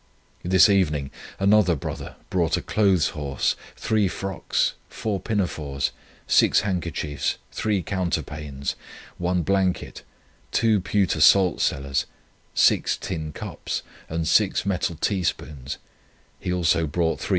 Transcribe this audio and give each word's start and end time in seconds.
This 0.41 0.67
evening 0.67 1.11
another 1.37 1.75
brother 1.75 2.15
brought 2.31 2.57
a 2.57 2.61
clothes 2.63 3.09
horse, 3.09 3.55
three 3.75 4.07
frocks, 4.07 4.73
four 4.89 5.19
pinafores, 5.19 5.91
six 6.25 6.61
handkerchiefs, 6.61 7.37
three 7.51 7.83
counterpanes, 7.83 8.73
one 9.19 9.43
blanket, 9.43 10.01
two 10.51 10.79
pewter 10.81 11.21
salt 11.21 11.61
cellars, 11.61 12.07
six 12.55 12.97
tin 12.97 13.31
cups, 13.31 13.83
and 14.09 14.27
six 14.27 14.65
metal 14.65 14.95
tea 14.95 15.21
spoons; 15.21 15.77
he 16.39 16.51
also 16.51 16.87
brought 16.87 17.19
3s. 17.19 17.29